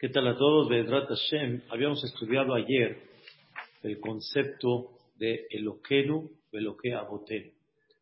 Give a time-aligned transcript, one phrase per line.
[0.00, 0.68] ¿Qué tal a todos?
[0.68, 1.62] Bedrat Hashem.
[1.70, 3.02] Habíamos estudiado ayer
[3.82, 7.50] el concepto de Eloquenu, Eloque Abotenu.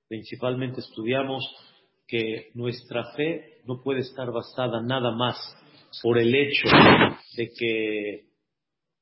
[0.06, 1.42] Principalmente estudiamos
[2.06, 5.38] que nuestra fe no puede estar basada nada más
[6.02, 6.68] por el hecho
[7.34, 8.24] de que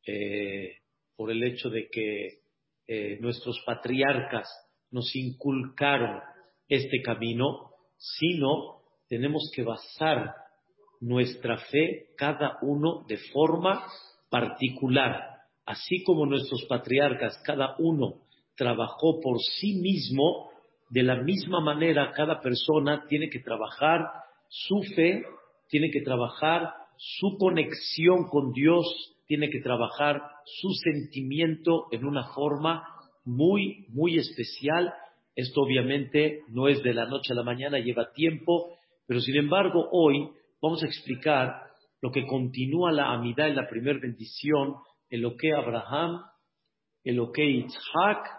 [0.07, 0.77] eh,
[1.17, 2.43] por el hecho de que
[2.87, 4.47] eh, nuestros patriarcas
[4.93, 6.21] nos inculcaron
[6.69, 10.44] este camino, sino tenemos que basar
[11.05, 13.85] nuestra fe cada uno de forma
[14.31, 15.21] particular.
[15.67, 18.23] Así como nuestros patriarcas, cada uno
[18.57, 20.51] trabajó por sí mismo,
[20.89, 24.07] de la misma manera cada persona tiene que trabajar
[24.49, 25.25] su fe,
[25.69, 28.87] tiene que trabajar su conexión con Dios,
[29.27, 32.87] tiene que trabajar su sentimiento en una forma
[33.25, 34.93] muy, muy especial.
[35.35, 38.71] Esto obviamente no es de la noche a la mañana, lleva tiempo,
[39.07, 40.31] pero sin embargo hoy
[40.65, 41.61] vamos a explicar
[42.01, 44.77] lo que continúa la amidad en la primera bendición,
[45.11, 46.23] el que Abraham,
[47.05, 48.31] el que Isaac,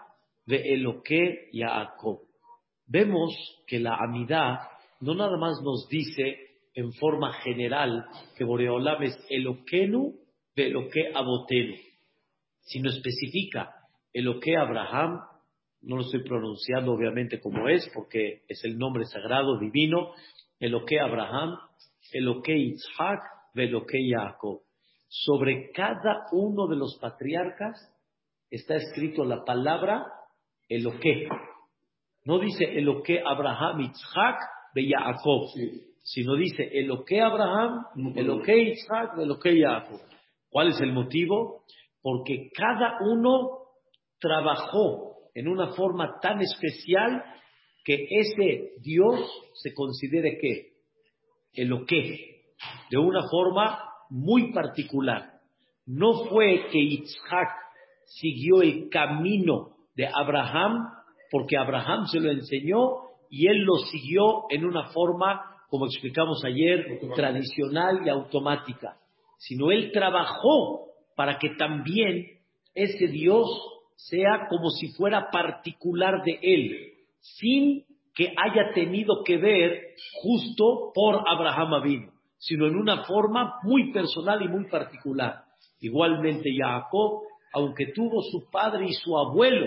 [0.48, 2.22] el que Jacob.
[2.84, 3.32] Vemos
[3.68, 4.58] que la amidad
[5.00, 6.36] no nada más nos dice
[6.74, 10.18] en forma general que Boreolam es Eloquenu
[10.56, 11.76] de lo que Abotenu,
[12.62, 13.72] sino especifica
[14.12, 15.20] el que Abraham,
[15.82, 20.12] no lo estoy pronunciando obviamente como es, porque es el nombre sagrado, divino,
[20.58, 21.56] el que Abraham,
[22.12, 23.20] el que Isaac,
[23.54, 24.60] de lo que Jacob.
[25.08, 27.76] Sobre cada uno de los patriarcas
[28.50, 30.06] está escrito la palabra
[30.68, 31.28] Eloque.
[32.24, 34.36] No dice Eloque Abraham, Isaac,
[34.74, 35.48] de Jacob,
[36.02, 38.74] sino dice Eloque Abraham, Eloque
[39.16, 40.00] de Eloque Jacob.
[40.50, 41.64] ¿Cuál es el motivo?
[42.02, 43.66] Porque cada uno
[44.20, 47.24] trabajó en una forma tan especial
[47.84, 49.18] que ese Dios
[49.54, 50.75] se considere que
[51.56, 52.36] el que
[52.90, 53.78] de una forma
[54.10, 55.32] muy particular.
[55.86, 57.48] No fue que Isaac
[58.04, 60.88] siguió el camino de Abraham
[61.30, 67.00] porque Abraham se lo enseñó y él lo siguió en una forma, como explicamos ayer,
[67.14, 68.96] tradicional y automática,
[69.38, 70.86] sino él trabajó
[71.16, 72.26] para que también
[72.74, 73.48] ese Dios
[73.96, 77.84] sea como si fuera particular de él, sin
[78.16, 84.42] que haya tenido que ver justo por Abraham Avino, sino en una forma muy personal
[84.42, 85.44] y muy particular.
[85.80, 87.20] Igualmente Jacob,
[87.52, 89.66] aunque tuvo su padre y su abuelo,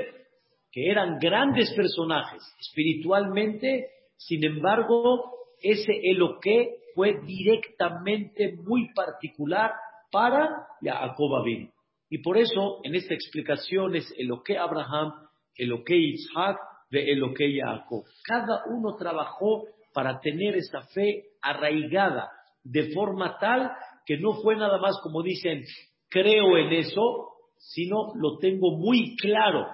[0.71, 9.71] que eran grandes personajes espiritualmente, sin embargo, ese Eloque fue directamente muy particular
[10.11, 11.69] para Jacob Avino.
[12.09, 14.11] Y por eso, en esta explicación es
[14.43, 15.13] que Abraham,
[15.53, 16.57] que Isaac,
[16.89, 18.03] de que Jacob.
[18.23, 22.29] Cada uno trabajó para tener esa fe arraigada
[22.63, 23.71] de forma tal
[24.05, 25.63] que no fue nada más como dicen,
[26.09, 29.67] creo en eso, sino lo tengo muy claro,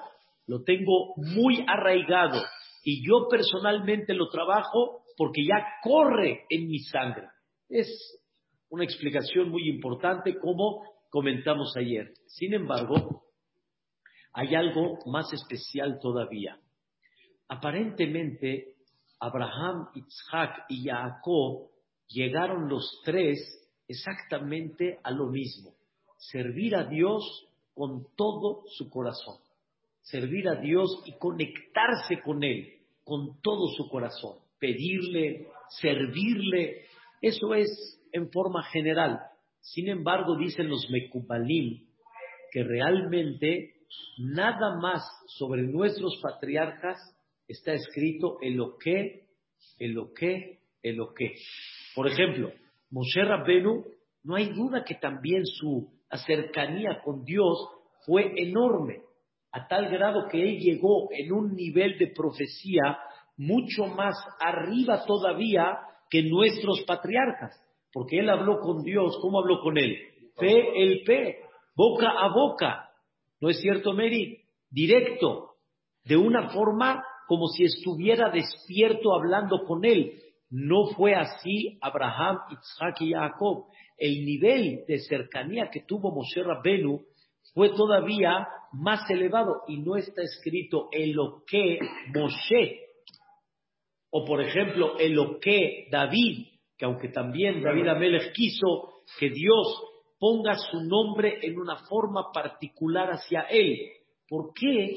[0.48, 2.42] lo tengo muy arraigado
[2.84, 7.28] y yo personalmente lo trabajo porque ya corre en mi sangre.
[7.70, 7.88] Es
[8.70, 12.12] una explicación muy importante como comentamos ayer.
[12.28, 13.24] Sin embargo,
[14.34, 16.60] hay algo más especial todavía.
[17.48, 18.76] Aparentemente,
[19.20, 21.70] Abraham, Isaac y Jacob
[22.08, 23.40] llegaron los tres
[23.88, 25.74] exactamente a lo mismo.
[26.18, 29.38] Servir a Dios con todo su corazón.
[30.02, 34.40] Servir a Dios y conectarse con Él con todo su corazón.
[34.60, 35.48] Pedirle,
[35.80, 36.86] servirle.
[37.22, 39.20] Eso es en forma general.
[39.62, 41.88] Sin embargo, dicen los Mekubalim
[42.52, 43.76] que realmente
[44.18, 46.98] nada más sobre nuestros patriarcas
[47.48, 49.26] está escrito el lo que,
[49.80, 51.36] el lo que, el lo que.
[51.96, 52.52] Por ejemplo,
[52.92, 53.86] Moshe Rabbenu,
[54.24, 55.90] no hay duda que también su
[56.26, 57.70] cercanía con Dios
[58.06, 59.02] fue enorme,
[59.52, 63.00] a tal grado que él llegó en un nivel de profecía
[63.38, 65.80] mucho más arriba todavía
[66.10, 69.18] que nuestros patriarcas porque él habló con Dios.
[69.22, 69.98] ¿Cómo habló con él?
[70.38, 71.40] Fe el pe,
[71.78, 72.90] boca a boca.
[73.40, 74.44] ¿No es cierto, Mary?
[74.70, 75.52] Directo,
[76.04, 80.22] de una forma como si estuviera despierto hablando con él.
[80.50, 83.66] No fue así Abraham, Isaac y Jacob.
[83.98, 87.02] El nivel de cercanía que tuvo Moshe Rabbenu
[87.54, 91.80] fue todavía más elevado y no está escrito en lo que
[92.14, 92.82] Moshe
[94.10, 99.82] o por ejemplo en lo que David que aunque también David Amelech quiso que Dios
[100.20, 103.78] ponga su nombre en una forma particular hacia él,
[104.28, 104.96] ¿por qué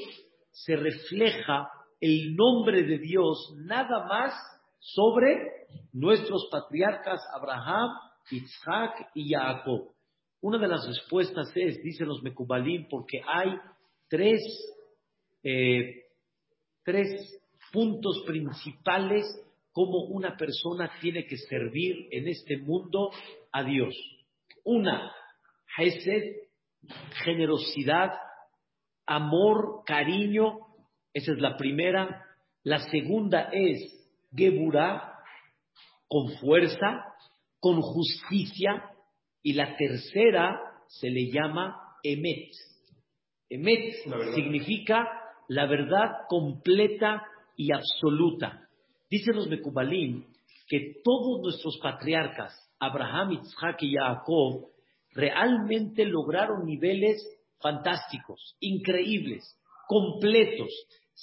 [0.51, 1.69] se refleja
[1.99, 4.33] el nombre de Dios nada más
[4.79, 7.91] sobre nuestros patriarcas Abraham,
[8.31, 9.91] Isaac y Jacob?
[10.41, 13.49] Una de las respuestas es, dicen los Mekubalim, porque hay
[14.07, 14.41] tres,
[15.43, 16.05] eh,
[16.83, 17.39] tres
[17.71, 19.25] puntos principales
[19.71, 23.11] como una persona tiene que servir en este mundo
[23.51, 23.95] a Dios.
[24.63, 25.11] Una,
[25.77, 26.35] Hesed,
[27.23, 28.11] generosidad,
[29.05, 30.68] amor, cariño,
[31.19, 32.25] esa es la primera.
[32.63, 33.79] La segunda es
[34.35, 35.19] Geburah,
[36.07, 37.05] con fuerza,
[37.59, 38.91] con justicia.
[39.41, 42.51] Y la tercera se le llama Emet.
[43.49, 43.93] Emet
[44.35, 45.07] significa
[45.47, 47.23] la verdad completa
[47.55, 48.67] y absoluta.
[49.09, 50.25] Dicen los Mekubalim
[50.67, 54.67] que todos nuestros patriarcas, Abraham, Isaac y Jacob,
[55.13, 57.17] realmente lograron niveles
[57.59, 60.69] fantásticos, increíbles, completos.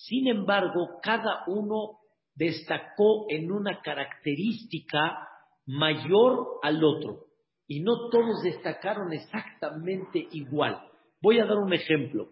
[0.04, 2.00] Sin embargo, cada uno
[2.34, 5.26] destacó en una característica
[5.64, 7.24] mayor al otro.
[7.66, 10.80] Y no todos destacaron exactamente igual.
[11.20, 12.28] Voy a dar un ejemplo.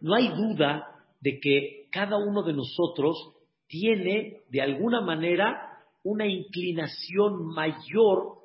[0.00, 0.86] No hay duda
[1.20, 3.34] de que cada uno de nosotros
[3.68, 8.38] tiene, de alguna manera, una inclinación mayor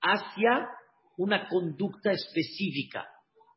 [0.00, 0.68] hacia
[1.16, 3.06] una conducta específica.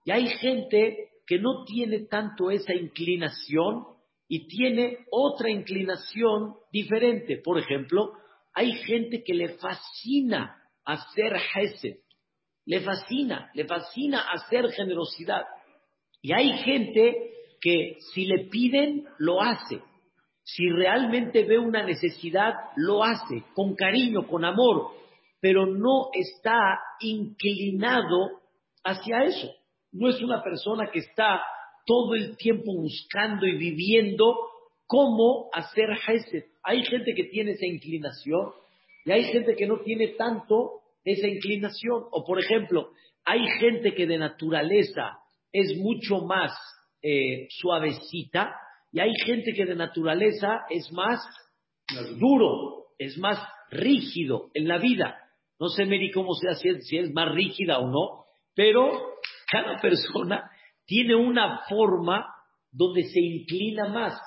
[0.05, 3.85] Y hay gente que no tiene tanto esa inclinación
[4.27, 7.37] y tiene otra inclinación diferente.
[7.37, 8.13] Por ejemplo,
[8.55, 11.97] hay gente que le fascina hacer hesed,
[12.65, 15.43] le fascina, le fascina hacer generosidad.
[16.19, 19.83] Y hay gente que si le piden, lo hace.
[20.41, 24.93] Si realmente ve una necesidad, lo hace, con cariño, con amor,
[25.39, 28.41] pero no está inclinado
[28.83, 29.58] hacia eso.
[29.91, 31.41] No es una persona que está
[31.85, 34.35] todo el tiempo buscando y viviendo
[34.85, 36.45] cómo hacer Hesed.
[36.63, 38.51] Hay gente que tiene esa inclinación
[39.05, 42.03] y hay gente que no tiene tanto esa inclinación.
[42.11, 42.91] O por ejemplo,
[43.25, 45.19] hay gente que de naturaleza
[45.51, 46.51] es mucho más
[47.01, 48.55] eh, suavecita
[48.91, 51.19] y hay gente que de naturaleza es más
[52.19, 53.39] duro, es más
[53.71, 55.17] rígido en la vida.
[55.59, 58.25] No sé, Mary, cómo sea, si si es más rígida o no,
[58.55, 59.18] pero
[59.51, 60.49] cada persona
[60.85, 62.25] tiene una forma
[62.71, 64.19] donde se inclina más.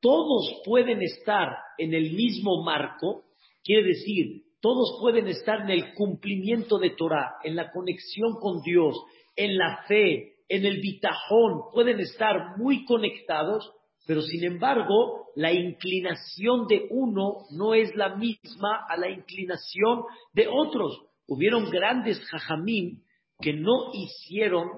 [0.00, 1.48] Todos pueden estar
[1.78, 3.24] en el mismo marco,
[3.62, 8.96] quiere decir, todos pueden estar en el cumplimiento de Torah, en la conexión con Dios,
[9.36, 13.72] en la fe, en el bitajón, pueden estar muy conectados,
[14.06, 20.02] pero sin embargo, la inclinación de uno no es la misma a la inclinación
[20.32, 20.98] de otros.
[21.26, 23.04] Hubieron grandes jajamín
[23.40, 24.68] que no hicieron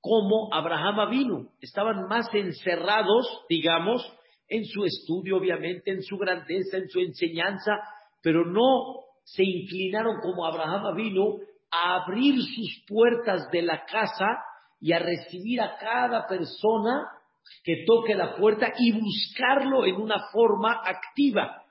[0.00, 1.48] como Abraham vino.
[1.60, 4.02] Estaban más encerrados, digamos,
[4.48, 7.72] en su estudio, obviamente, en su grandeza, en su enseñanza,
[8.22, 11.38] pero no se inclinaron como Abraham vino
[11.70, 14.26] a abrir sus puertas de la casa
[14.80, 17.08] y a recibir a cada persona
[17.64, 21.64] que toque la puerta y buscarlo en una forma activa.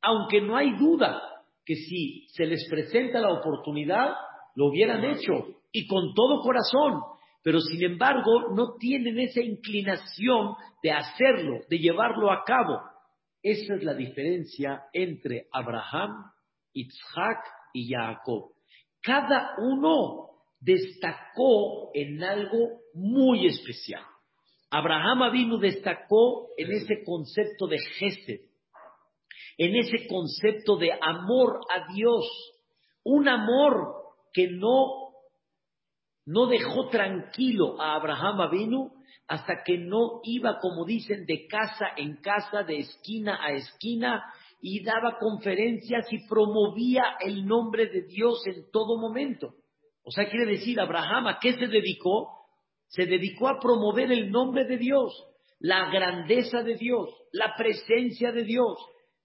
[0.00, 1.20] Aunque no hay duda
[1.64, 4.14] que si se les presenta la oportunidad,
[4.54, 7.00] lo hubieran hecho y con todo corazón,
[7.42, 12.80] pero sin embargo no tienen esa inclinación de hacerlo, de llevarlo a cabo.
[13.42, 16.30] Esa es la diferencia entre Abraham,
[16.74, 18.52] Isaac y Jacob.
[19.00, 20.28] Cada uno
[20.60, 24.04] destacó en algo muy especial.
[24.70, 28.40] Abraham Avinu destacó en ese concepto de Gesed,
[29.58, 32.24] en ese concepto de amor a Dios,
[33.04, 33.96] un amor
[34.32, 35.01] que no
[36.24, 38.92] no dejó tranquilo a Abraham Avinu
[39.26, 44.22] hasta que no iba, como dicen, de casa en casa, de esquina a esquina,
[44.60, 49.54] y daba conferencias y promovía el nombre de Dios en todo momento.
[50.04, 52.28] O sea, quiere decir, Abraham, ¿a qué se dedicó?
[52.88, 55.12] Se dedicó a promover el nombre de Dios,
[55.58, 58.78] la grandeza de Dios, la presencia de Dios.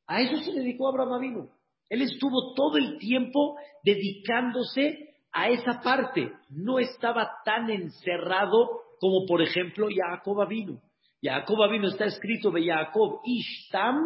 [0.08, 1.50] A eso se dedicó Abraham Avinu.
[1.90, 6.32] Él estuvo todo el tiempo dedicándose a esa parte.
[6.50, 10.82] No estaba tan encerrado como, por ejemplo, Jacob vino.
[11.22, 13.98] Jacob vino está escrito de Jacob Ishtam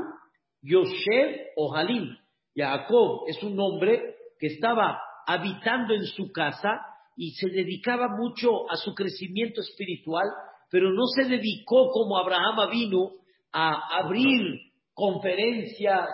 [0.62, 2.16] Yoshev Ohalim.
[2.56, 6.82] Jacob es un hombre que estaba habitando en su casa
[7.16, 10.28] y se dedicaba mucho a su crecimiento espiritual,
[10.70, 13.12] pero no se dedicó como Abraham vino
[13.52, 14.60] a abrir
[14.94, 16.10] conferencias,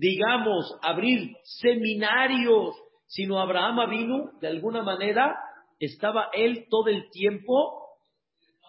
[0.00, 2.74] digamos, abrir seminarios
[3.12, 5.36] sino Abraham vino, de alguna manera,
[5.78, 7.90] estaba él todo el tiempo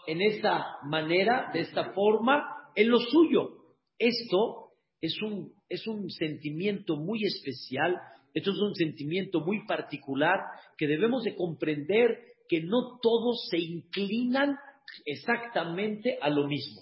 [0.05, 2.43] en esta manera, de esta forma,
[2.75, 3.51] en lo suyo.
[3.97, 7.97] Esto es un, es un sentimiento muy especial
[8.33, 10.39] Esto es un sentimiento muy particular
[10.77, 12.19] que debemos de comprender
[12.49, 14.57] que no todos se inclinan
[15.05, 16.81] exactamente a lo mismo.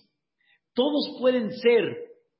[0.73, 1.95] Todos pueden ser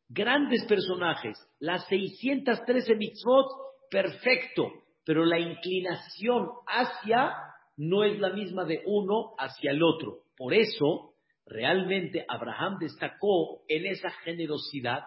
[0.09, 1.37] grandes personajes.
[1.59, 3.51] Las 613 mitzvot,
[3.91, 4.71] perfecto,
[5.05, 7.34] pero la inclinación hacia
[7.77, 10.24] no es la misma de uno hacia el otro.
[10.38, 11.15] Por eso,
[11.46, 15.03] realmente Abraham destacó en esa generosidad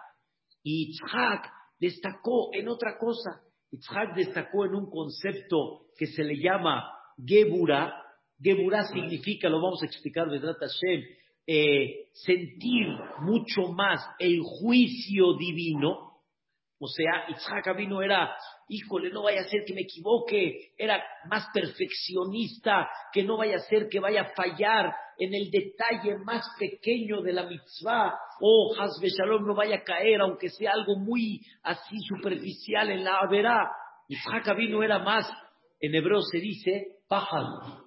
[0.63, 3.41] y Isaac destacó en otra cosa.
[3.71, 7.93] Isaac destacó en un concepto que se le llama Gebura.
[8.39, 11.03] Gebura significa, lo vamos a explicar, de Hashem,
[11.47, 12.87] eh, sentir
[13.21, 16.14] mucho más el juicio divino.
[16.77, 18.35] O sea, Isaac vino era,
[18.67, 23.59] híjole, no vaya a ser que me equivoque, era más perfeccionista, que no vaya a
[23.59, 28.81] ser que vaya a fallar en el detalle más pequeño de la mitzvah, o oh,
[28.81, 33.71] Hasbe Shalom no vaya a caer, aunque sea algo muy así superficial en la verá.
[34.09, 35.31] Isaac vino era más,
[35.79, 37.85] en hebreo se dice, pájaro,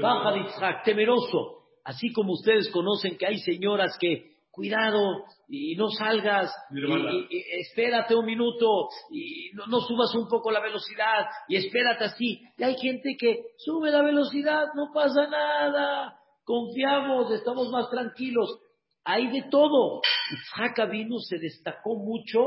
[0.00, 1.62] pájaro Isaac, temeroso.
[1.84, 8.24] Así como ustedes conocen que hay señoras que, cuidado, y no salgas, y, espérate un
[8.24, 12.40] minuto, y no, subas un poco la velocidad, y espérate así.
[12.56, 18.58] Y hay gente que sube la velocidad, no pasa nada, confiamos, estamos más tranquilos.
[19.04, 20.00] Hay de todo.
[20.32, 22.46] Isaac vino se destacó mucho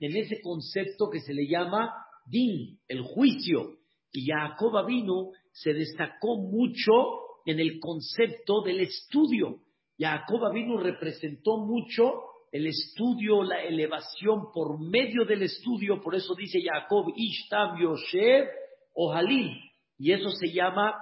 [0.00, 1.92] en ese concepto que se le llama
[2.24, 3.78] din, el juicio.
[4.12, 6.92] Y Jacob vino se destacó mucho
[7.44, 9.58] en el concepto del estudio.
[9.98, 16.60] Jacob vino representó mucho el estudio, la elevación por medio del estudio, por eso dice
[16.62, 18.48] Jacob, Ishtam Yoshev
[18.94, 19.58] o Halil,
[19.98, 20.94] y eso se llama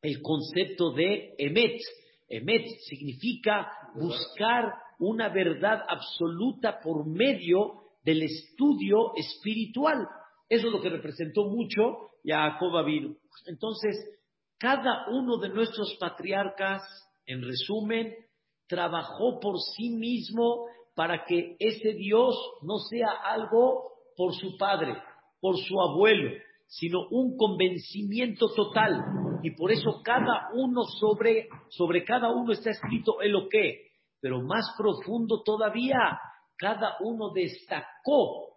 [0.00, 1.80] el concepto de Emet.
[2.28, 10.08] Emet significa buscar una verdad absoluta por medio del estudio espiritual.
[10.48, 13.16] Eso es lo que representó mucho Jacob vino.
[13.46, 13.96] Entonces,
[14.58, 16.82] cada uno de nuestros patriarcas,
[17.26, 18.14] en resumen,
[18.66, 24.96] trabajó por sí mismo para que ese Dios no sea algo por su padre,
[25.40, 26.30] por su abuelo,
[26.66, 29.04] sino un convencimiento total.
[29.42, 33.88] Y por eso cada uno sobre, sobre cada uno está escrito el o qué.
[34.20, 36.18] Pero más profundo todavía,
[36.56, 38.52] cada uno destacó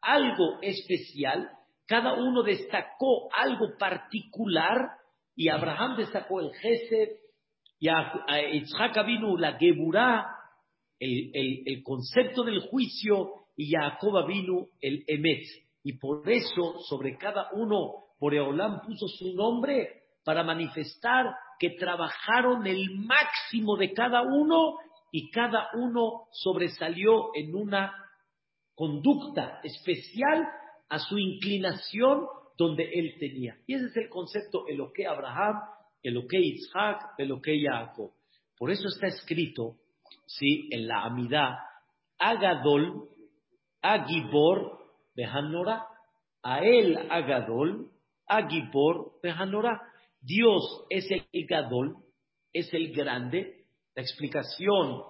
[0.00, 1.50] algo especial,
[1.86, 4.76] cada uno destacó algo particular
[5.36, 7.19] y Abraham destacó el Gesed,
[7.80, 8.12] y a,
[8.52, 10.36] Isaac vino la Geburá,
[10.98, 15.44] el, concepto del juicio, y Jacob vino el Emet.
[15.82, 22.90] Y por eso, sobre cada uno, Boreolam puso su nombre para manifestar que trabajaron el
[22.98, 24.76] máximo de cada uno
[25.10, 27.94] y cada uno sobresalió en una
[28.74, 30.46] conducta especial
[30.88, 33.56] a su inclinación donde él tenía.
[33.66, 35.62] Y ese es el concepto que Abraham,
[36.02, 38.10] que Isaac, que Jacob.
[38.56, 39.76] Por eso está escrito,
[40.26, 40.68] ¿sí?
[40.70, 41.54] En la Amidad,
[42.18, 43.08] Agadol,
[43.82, 44.78] Agibor,
[45.14, 45.86] Behanora,
[46.42, 47.90] a él Agadol,
[48.26, 49.82] Agibor, Behanora.
[50.20, 51.96] Dios es el Gadol,
[52.52, 53.64] es el grande.
[53.94, 55.02] La explicación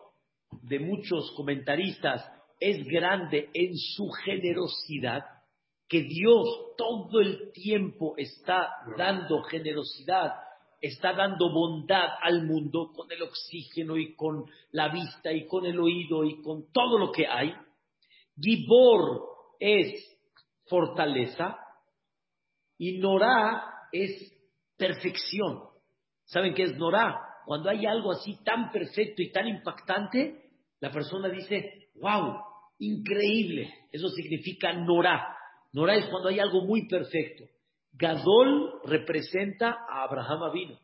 [0.62, 2.25] de muchos comentaristas
[2.61, 5.25] es grande en su generosidad
[5.90, 10.35] que Dios todo el tiempo está dando generosidad,
[10.81, 15.79] está dando bondad al mundo con el oxígeno y con la vista y con el
[15.79, 17.55] oído y con todo lo que hay.
[18.39, 20.19] Gibor es
[20.67, 21.59] fortaleza
[22.79, 24.33] y Norá es
[24.77, 25.65] perfección.
[26.25, 27.21] ¿Saben qué es Norá?
[27.45, 32.37] Cuando hay algo así tan perfecto y tan impactante, la persona dice, wow,
[32.79, 33.75] increíble.
[33.93, 35.37] Eso significa Norá.
[35.73, 37.45] Nora es cuando hay algo muy perfecto.
[37.92, 40.78] Gadol representa a Abraham Avino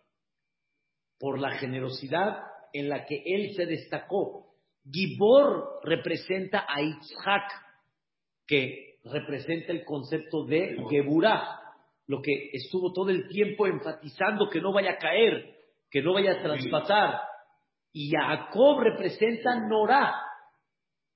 [1.19, 4.47] por la generosidad en la que él se destacó.
[4.91, 7.51] Gibor representa a Isaac,
[8.47, 11.61] que representa el concepto de Geburah,
[12.07, 15.57] lo que estuvo todo el tiempo enfatizando que no vaya a caer,
[15.91, 17.21] que no vaya a traspasar.
[17.93, 20.15] Y Jacob representa Norah.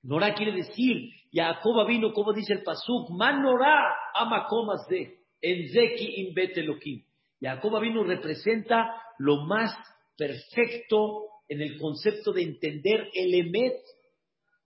[0.03, 7.03] Norah quiere decir Jacob vino, como dice el Pasuk, Manorá amacomas de, Enzeki imbet Elohim.
[7.39, 9.75] Jacob vino representa lo más
[10.15, 13.81] perfecto en el concepto de entender el emet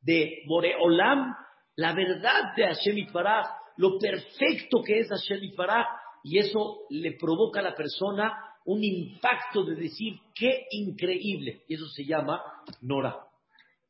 [0.02, 1.34] de Boreolam,
[1.78, 5.88] la verdad de Hashem Itbaraj, lo perfecto que es Hashem Itbaraj,
[6.24, 8.34] y eso le provoca a la persona
[8.66, 12.42] un impacto de decir qué increíble, y eso se llama
[12.82, 13.16] Nora.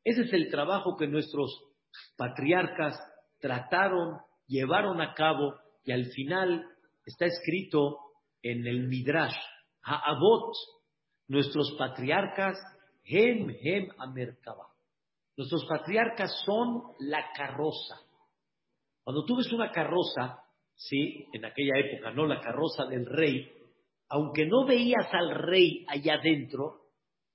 [0.04, 1.50] Ese es el trabajo que nuestros
[2.16, 2.98] patriarcas
[3.40, 6.64] trataron, llevaron a cabo y al final
[7.06, 7.98] está escrito
[8.42, 9.36] en el Midrash,
[9.84, 10.52] Ha'avot,
[11.28, 12.58] nuestros patriarcas,
[13.04, 14.66] Hem, Hem, Amerkaba.
[15.36, 18.00] Nuestros patriarcas son la carroza.
[19.04, 20.42] Cuando tú ves una carroza,
[20.74, 22.26] sí, en aquella época, ¿no?
[22.26, 23.52] La carroza del rey,
[24.08, 26.86] aunque no veías al rey allá adentro,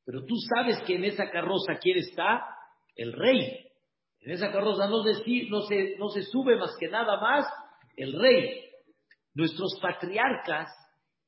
[0.04, 2.44] pero tú sabes que en esa carroza, ¿quién está?
[2.96, 3.68] El rey.
[4.20, 7.46] En esa carroza no, no, se, no se sube más que nada más
[7.96, 8.71] el rey.
[9.34, 10.70] Nuestros patriarcas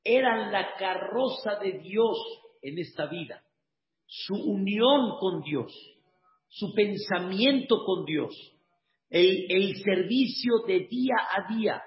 [0.02, 2.18] eran la carroza de Dios
[2.62, 3.42] en esta vida.
[4.06, 5.72] Su unión con Dios,
[6.48, 8.34] su pensamiento con Dios,
[9.08, 11.82] el, servicio de día a día,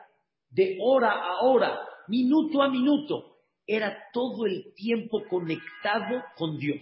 [0.50, 6.82] de hora a hora, minuto a minuto, era todo el tiempo conectado con Dios.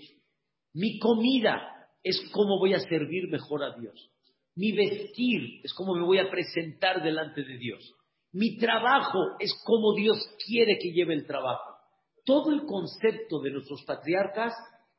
[0.74, 4.12] Mi comida es cómo voy a servir mejor a Dios.
[4.56, 7.95] Mi vestir es cómo me voy a presentar delante de Dios.
[8.36, 11.78] Mi trabajo es cómo Dios quiere que lleve el trabajo.
[12.26, 14.54] Todo el concepto de nuestros patriarcas,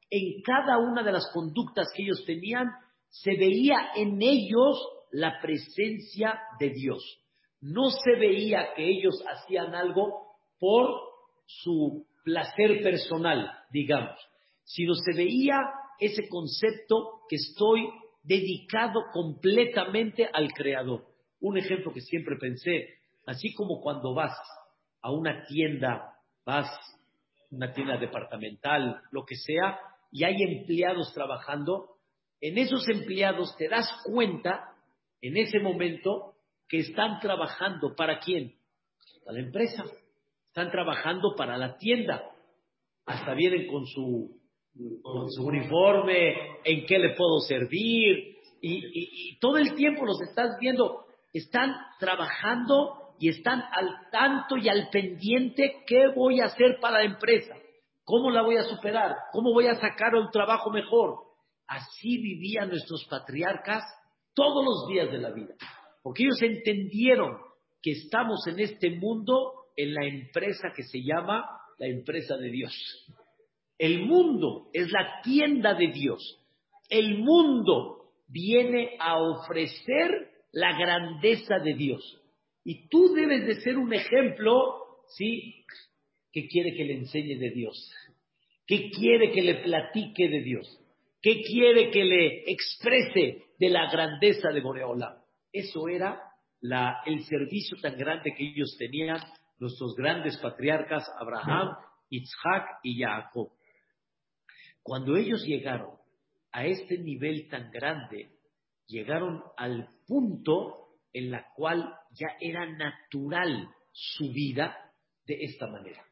[0.08, 2.70] en cada una de las conductas que ellos tenían,
[3.10, 4.80] se veía en ellos
[5.12, 7.02] la presencia de Dios.
[7.60, 10.88] No se veía que ellos hacían algo por
[11.44, 14.18] su placer personal, digamos,
[14.64, 15.58] sino se veía
[16.00, 17.86] ese concepto que estoy
[18.22, 21.04] dedicado completamente al Creador.
[21.40, 24.36] Un ejemplo que siempre pensé, así como cuando vas
[25.02, 26.14] a una tienda,
[26.44, 29.78] vas a una tienda departamental, lo que sea,
[30.10, 31.96] y hay empleados trabajando,
[32.40, 34.72] en esos empleados te das cuenta
[35.20, 36.34] en ese momento
[36.68, 38.54] que están trabajando para quién?
[39.24, 39.84] Para la empresa.
[40.46, 42.22] Están trabajando para la tienda.
[43.04, 44.36] Hasta vienen con su
[45.02, 51.06] con su uniforme, en qué le puedo servir, y, todo el tiempo los estás viendo,
[51.32, 57.04] están trabajando y están al tanto y al pendiente qué voy a hacer para la
[57.04, 57.54] empresa,
[58.04, 61.18] cómo la voy a superar, cómo voy a sacar un trabajo mejor.
[61.66, 63.82] Así vivían nuestros patriarcas
[64.34, 65.54] todos los días de la vida,
[66.02, 67.38] porque ellos entendieron
[67.82, 71.44] que estamos en este mundo en la empresa que se llama
[71.78, 72.72] la empresa de Dios.
[73.78, 76.42] El mundo es la tienda de Dios.
[76.88, 82.22] El mundo viene a ofrecer la grandeza de Dios.
[82.68, 84.52] Y tú debes de ser un ejemplo,
[85.16, 85.64] ¿sí?
[86.32, 87.92] Que quiere que le enseñe de Dios.
[88.66, 90.66] Que quiere que le platique de Dios.
[91.22, 95.22] Que quiere que le exprese de la grandeza de Boreola.
[95.52, 96.20] Eso era
[97.06, 99.20] el servicio tan grande que ellos tenían,
[99.60, 101.68] nuestros grandes patriarcas, Abraham,
[102.10, 103.52] Isaac y Jacob.
[104.82, 105.94] Cuando ellos llegaron
[106.50, 108.28] a este nivel tan grande,
[108.88, 110.85] llegaron al punto
[111.16, 114.76] en la cual ya era natural su vida
[115.26, 116.04] de esta manera.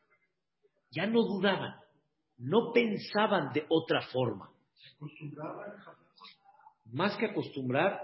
[0.90, 1.74] Ya no dudaban,
[2.38, 4.50] no pensaban de otra forma.
[6.92, 8.00] Más que acostumbrar,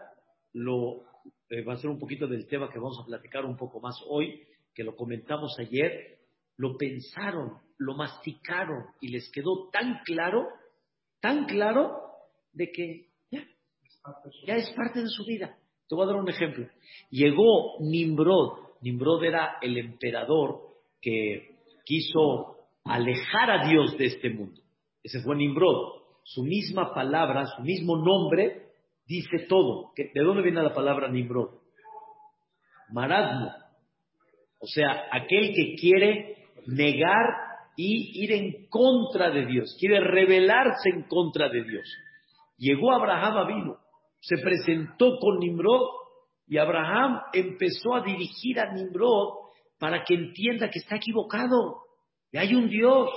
[0.53, 1.05] lo
[1.49, 3.97] eh, va a ser un poquito del tema que vamos a platicar un poco más
[4.09, 6.19] hoy, que lo comentamos ayer,
[6.57, 10.49] lo pensaron, lo masticaron y les quedó tan claro
[11.21, 12.01] tan claro
[12.53, 15.57] de que ya, es parte de su vida.
[15.90, 16.68] Te voy a dar un ejemplo.
[17.11, 18.59] Llegó Nimrod.
[18.81, 20.61] Nimrod era el emperador
[21.03, 24.61] que quiso alejar a Dios de este mundo.
[25.03, 26.00] Ese fue Nimrod.
[26.22, 28.68] Su misma palabra, su mismo nombre,
[29.05, 29.90] dice todo.
[29.96, 31.59] ¿De dónde viene la palabra Nimrod?
[32.92, 33.50] Maradmo.
[34.61, 36.37] O sea, aquel que quiere
[36.68, 37.35] negar
[37.76, 41.92] y ir en contra de Dios, quiere rebelarse en contra de Dios.
[42.59, 43.79] Llegó Abraham vino,
[44.20, 45.88] se presentó con Nimrod
[46.46, 51.83] y Abraham empezó a dirigir a Nimrod para que entienda que está equivocado.
[52.33, 53.11] Y hay un Dios,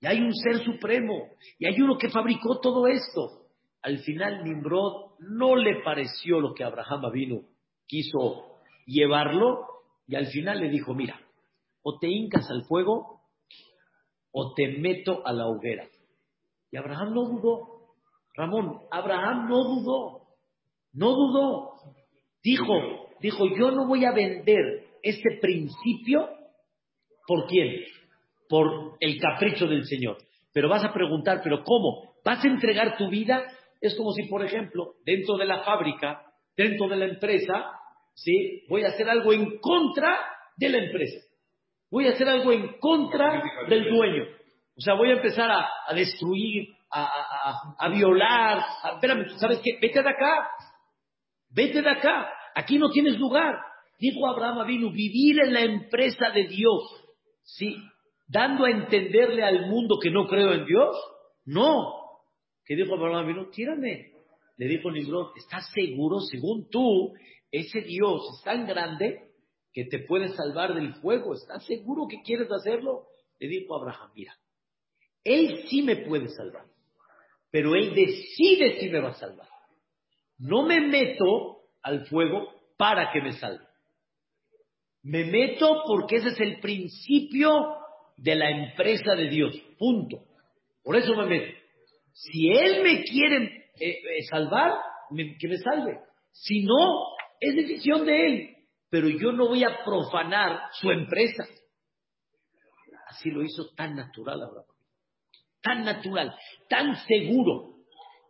[0.00, 3.46] y hay un ser supremo, y hay uno que fabricó todo esto.
[3.82, 7.42] Al final Nimrod no le pareció lo que Abraham vino
[7.86, 9.66] quiso llevarlo,
[10.08, 11.20] y al final le dijo, mira,
[11.82, 13.20] o te hincas al fuego
[14.32, 15.88] o te meto a la hoguera.
[16.70, 17.75] Y Abraham no dudó.
[18.36, 20.22] Ramón, Abraham no dudó.
[20.92, 21.72] No dudó.
[22.42, 22.74] Dijo,
[23.20, 26.28] dijo, yo no voy a vender este principio
[27.26, 27.84] por quién?
[28.48, 30.18] Por el capricho del Señor.
[30.52, 32.14] Pero vas a preguntar, ¿pero cómo?
[32.24, 33.44] ¿Vas a entregar tu vida?
[33.80, 36.22] Es como si, por ejemplo, dentro de la fábrica,
[36.56, 37.72] dentro de la empresa,
[38.14, 38.64] ¿sí?
[38.68, 40.18] Voy a hacer algo en contra
[40.56, 41.26] de la empresa.
[41.90, 44.24] Voy a hacer algo en contra del dueño.
[44.76, 48.64] O sea, voy a empezar a, destruir, a, violar.
[48.94, 49.78] espérame, ¿sabes qué?
[49.80, 50.48] Vete de acá.
[51.50, 52.30] Vete de acá.
[52.54, 53.54] Aquí no tienes lugar.
[53.98, 56.82] Dijo Abraham vino vivir en la empresa de Dios,
[57.42, 57.76] ¿sí?
[58.28, 60.96] Dando a entenderle al mundo que no creo en Dios.
[61.44, 61.92] No.
[62.64, 63.48] ¿Qué dijo Abraham vino?
[63.48, 64.12] Tírame.
[64.58, 67.12] Le dijo Nimrod, ¿estás seguro, según tú,
[67.50, 69.30] ese Dios es tan grande
[69.72, 71.34] que te puede salvar del fuego?
[71.34, 73.06] ¿Estás seguro que quieres hacerlo?
[73.38, 74.34] Le dijo Abraham, mira,
[75.22, 76.64] él sí me puede salvar,
[77.50, 79.48] pero él decide si me va a salvar.
[80.38, 83.64] No me meto al fuego para que me salve.
[85.02, 87.76] Me meto porque ese es el principio
[88.16, 89.54] de la empresa de Dios.
[89.78, 90.24] Punto.
[90.82, 91.58] Por eso me meto.
[92.12, 93.44] Si Él me quiere
[93.78, 94.72] eh, eh, salvar,
[95.10, 96.00] que me salve.
[96.32, 98.56] Si no, es decisión de Él.
[98.90, 101.44] Pero yo no voy a profanar su empresa.
[103.08, 104.75] Así lo hizo tan natural Abraham.
[105.66, 106.32] Tan natural,
[106.68, 107.74] tan seguro.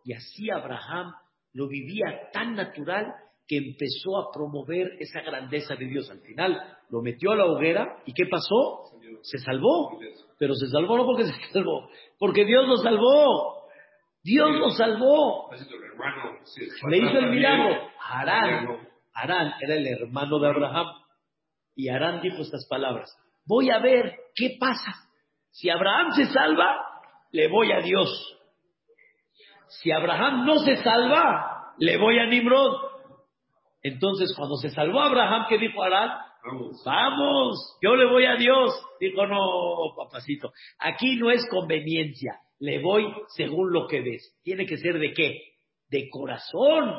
[0.04, 1.12] Y así Abraham
[1.52, 3.12] lo vivía tan natural
[3.46, 6.10] que empezó a promover esa grandeza de Dios.
[6.10, 8.84] Al final lo metió a la hoguera y ¿qué pasó?
[9.20, 9.98] Se salvó.
[10.38, 13.66] Pero se salvó no porque se salvó, porque Dios lo salvó.
[14.22, 15.50] Dios lo salvó.
[16.88, 17.88] Le hizo el milagro.
[18.08, 18.78] Arán,
[19.12, 20.86] Arán era el hermano de Abraham.
[21.74, 23.14] Y Arán dijo estas palabras.
[23.44, 24.94] Voy a ver qué pasa.
[25.50, 26.95] Si Abraham se salva,
[27.36, 28.08] le voy a Dios.
[29.68, 32.72] Si Abraham no se salva, le voy a Nimrod.
[33.82, 36.10] Entonces, cuando se salvó Abraham, ¿qué dijo Arán?
[36.44, 36.82] Vamos.
[36.84, 38.72] Vamos, yo le voy a Dios.
[38.98, 44.34] Dijo, no, papacito, aquí no es conveniencia, le voy según lo que ves.
[44.42, 45.38] Tiene que ser de qué?
[45.90, 46.94] De corazón.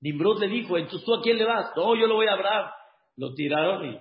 [0.00, 1.72] Nimrod le dijo, entonces tú a quién le vas?
[1.76, 2.70] No, yo lo voy a Abraham.
[3.16, 4.00] Lo tiraron y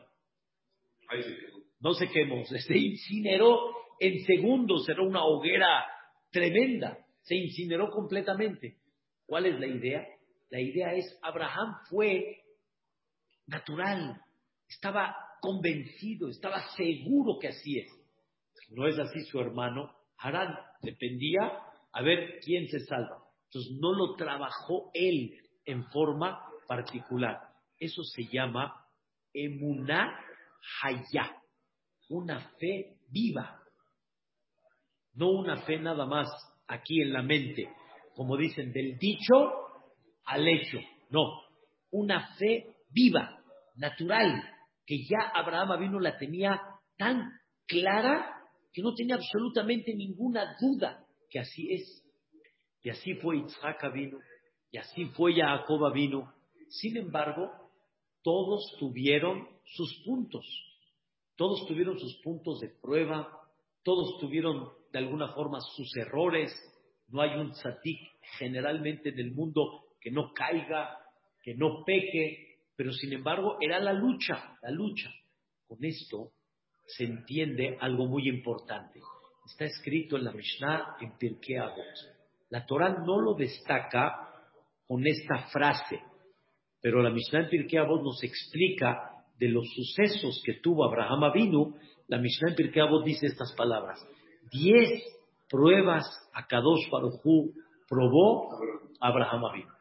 [1.79, 5.85] no se quemó, se incineró en segundos, era una hoguera
[6.31, 8.79] tremenda, se incineró completamente.
[9.27, 10.07] ¿Cuál es la idea?
[10.49, 12.41] La idea es, Abraham fue
[13.45, 14.19] natural,
[14.67, 17.91] estaba convencido, estaba seguro que así es.
[18.71, 19.93] No es así su hermano.
[20.17, 21.41] Harán dependía
[21.93, 23.23] a ver quién se salva.
[23.45, 27.39] Entonces no lo trabajó él en forma particular.
[27.77, 28.83] Eso se llama
[29.31, 30.19] emuná
[30.81, 31.35] hayá,
[32.09, 33.61] una fe viva.
[35.13, 36.30] No una fe nada más
[36.67, 37.69] aquí en la mente,
[38.15, 39.52] como dicen, del dicho
[40.26, 40.80] al hecho.
[41.10, 41.41] No,
[41.91, 43.41] una fe viva,
[43.76, 44.43] natural,
[44.86, 46.62] que ya Abraham vino la tenía
[46.97, 47.30] tan
[47.67, 48.41] clara
[48.74, 52.04] que no tenía absolutamente ninguna duda que así es.
[52.84, 54.19] Y así fue Isaac vino,
[54.71, 56.34] y así fue Jacob vino.
[56.69, 57.52] Sin embargo,
[58.24, 60.45] todos tuvieron sus puntos,
[61.36, 63.30] todos tuvieron sus puntos de prueba,
[63.84, 66.51] todos tuvieron de alguna forma sus errores.
[67.08, 67.99] No hay un tzatik
[68.38, 70.97] generalmente en el mundo que no caiga,
[71.43, 75.12] que no peque, pero sin embargo era la lucha, la lucha.
[75.67, 76.32] Con esto
[76.86, 78.99] se entiende algo muy importante.
[79.45, 81.86] Está escrito en la Mishnah en Pirkei Avot.
[82.49, 84.30] La Torah no lo destaca
[84.88, 86.01] con esta frase,
[86.82, 91.75] pero la Mishnah en Pirkei Avot nos explica de los sucesos que tuvo Abraham Avinu.
[92.08, 94.06] La Mishnah en Pirkei Avot dice estas palabras:
[94.51, 94.89] diez
[95.49, 97.21] pruebas a Kadosh Baruj
[97.87, 98.49] probó
[98.99, 99.71] Abraham Avinu.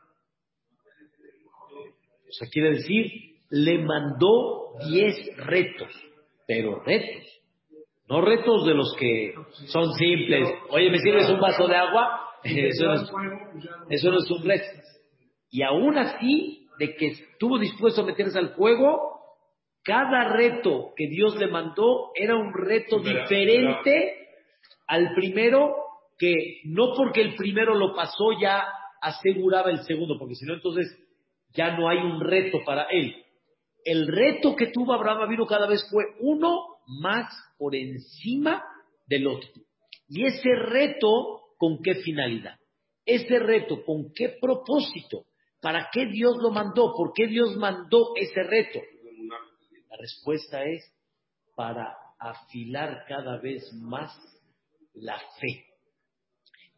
[2.28, 3.06] O sea, quiere decir,
[3.50, 5.92] le mandó diez retos,
[6.46, 7.26] pero retos.
[8.08, 9.34] No retos de los que
[9.66, 10.48] son simples.
[10.70, 12.20] Oye, ¿me sirves un vaso de agua?
[12.42, 12.94] Eso no
[14.18, 14.64] es, un reto.
[15.50, 19.20] Y aún así, de que estuvo dispuesto a meterse al fuego,
[19.84, 24.19] cada reto que Dios le mandó era un reto diferente
[24.90, 25.76] al primero,
[26.18, 28.66] que no porque el primero lo pasó ya
[29.00, 30.98] aseguraba el segundo, porque si no entonces
[31.54, 33.14] ya no hay un reto para él.
[33.84, 38.64] El reto que tuvo Abraham vino cada vez fue uno más por encima
[39.06, 39.48] del otro.
[40.08, 42.58] Y ese reto, ¿con qué finalidad?
[43.06, 45.22] Ese reto, ¿con qué propósito?
[45.60, 46.92] ¿Para qué Dios lo mandó?
[46.96, 48.80] ¿Por qué Dios mandó ese reto?
[49.88, 50.82] La respuesta es
[51.54, 54.10] para afilar cada vez más
[55.00, 55.66] la fe.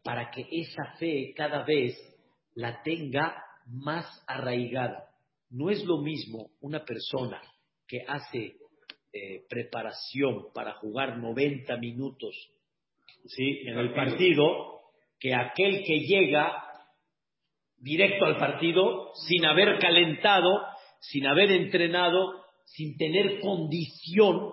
[0.03, 1.95] Para que esa fe cada vez
[2.55, 3.35] la tenga
[3.67, 5.09] más arraigada.
[5.49, 7.41] No es lo mismo una persona
[7.87, 8.57] que hace
[9.13, 12.35] eh, preparación para jugar 90 minutos
[13.25, 13.61] ¿sí?
[13.65, 14.81] en el partido
[15.19, 16.51] que aquel que llega
[17.77, 20.49] directo al partido sin haber calentado,
[20.99, 24.51] sin haber entrenado, sin tener condición.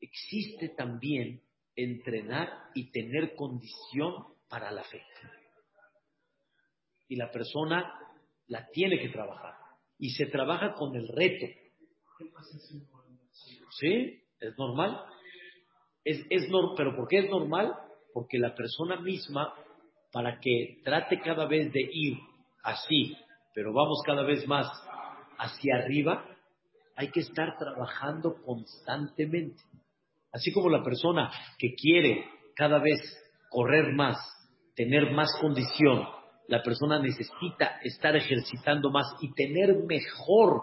[0.00, 1.42] Existe también
[1.76, 4.12] entrenar y tener condición
[4.48, 5.02] para la fe
[7.10, 7.92] y la persona
[8.46, 9.54] la tiene que trabajar.
[9.98, 11.46] Y se trabaja con el reto.
[13.78, 14.22] ¿Sí?
[14.38, 15.02] ¿Es normal?
[16.04, 17.74] Es, es pero ¿por qué es normal?
[18.14, 19.52] Porque la persona misma,
[20.12, 22.16] para que trate cada vez de ir
[22.62, 23.16] así,
[23.54, 24.68] pero vamos cada vez más
[25.36, 26.24] hacia arriba,
[26.94, 29.62] hay que estar trabajando constantemente.
[30.32, 33.00] Así como la persona que quiere cada vez
[33.50, 34.16] correr más,
[34.74, 36.06] tener más condición,
[36.48, 40.62] la persona necesita estar ejercitando más y tener mejor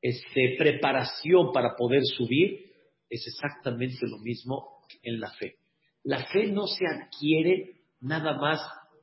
[0.00, 2.60] este, preparación para poder subir,
[3.08, 5.56] es exactamente lo mismo en la fe.
[6.02, 8.60] La fe no se adquiere nada más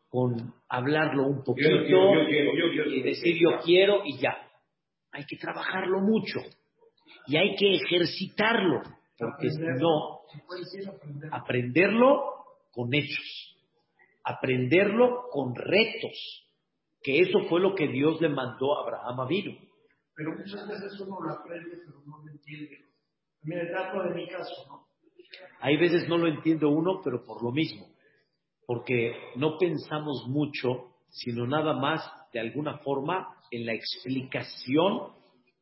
[0.10, 1.70] con hablarlo un poquito
[2.88, 4.38] y decir yo quiero y ya.
[5.12, 6.40] Hay que trabajarlo mucho
[7.28, 8.82] y hay que ejercitarlo,
[9.22, 10.22] porque si no,
[11.32, 12.24] aprenderlo
[12.72, 13.56] con hechos,
[14.24, 16.48] aprenderlo con retos,
[17.04, 19.58] que eso fue lo que Dios le mandó a Abraham a vino.
[20.16, 22.78] Pero muchas veces uno lo aprende, pero no lo entiende.
[23.44, 24.88] Mira, trato de mi caso, ¿no?
[25.62, 27.88] Hay veces no lo entiende uno, pero por lo mismo,
[28.66, 32.02] porque no pensamos mucho, sino nada más
[32.34, 35.14] de alguna forma en la explicación,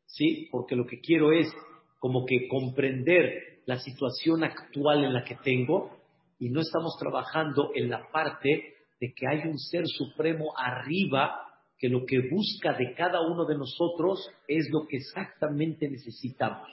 [0.06, 0.48] ¿sí?
[0.52, 1.54] Porque lo que quiero es
[2.00, 5.92] como que comprender la situación actual en la que tengo
[6.40, 11.46] y no estamos trabajando en la parte de que hay un ser supremo arriba
[11.78, 16.68] que lo que busca de cada uno de nosotros es lo que exactamente necesitamos.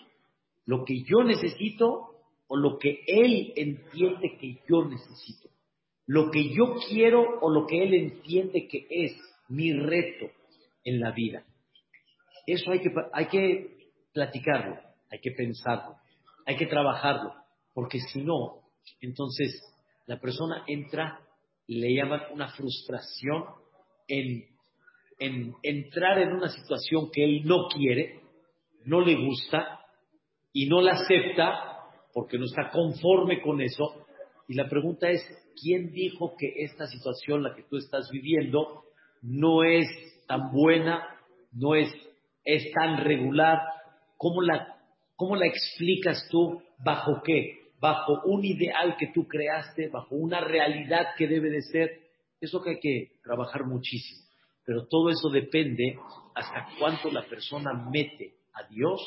[0.64, 2.10] Lo que yo necesito
[2.48, 5.48] o lo que Él entiende que yo necesito.
[6.06, 9.12] Lo que yo quiero o lo que Él entiende que es
[9.48, 10.26] mi reto
[10.84, 11.44] en la vida.
[12.46, 13.76] Eso hay que, hay que
[14.12, 14.76] platicarlo,
[15.10, 15.96] hay que pensarlo,
[16.46, 17.34] hay que trabajarlo,
[17.74, 18.62] porque si no,
[19.00, 19.62] entonces
[20.06, 21.20] la persona entra,
[21.66, 23.44] le llaman una frustración
[24.08, 24.44] en,
[25.18, 28.20] en entrar en una situación que él no quiere,
[28.84, 29.80] no le gusta
[30.52, 31.76] y no la acepta
[32.12, 34.06] porque no está conforme con eso.
[34.48, 35.20] Y la pregunta es,
[35.60, 38.84] ¿quién dijo que esta situación, la que tú estás viviendo,
[39.20, 39.86] no es
[40.26, 41.04] tan buena,
[41.52, 41.92] no es,
[42.44, 43.58] es tan regular?
[44.16, 44.75] ¿Cómo la,
[45.16, 46.62] ¿Cómo la explicas tú?
[46.78, 47.66] ¿Bajo qué?
[47.80, 51.90] bajo un ideal que tú creaste, bajo una realidad que debe de ser.
[52.40, 54.22] Eso que hay que trabajar muchísimo.
[54.64, 55.98] Pero todo eso depende
[56.34, 59.00] hasta cuánto la persona mete a Dios